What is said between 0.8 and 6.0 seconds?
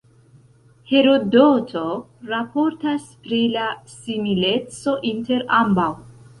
Herodoto raportas pri la simileco inter ambaŭ.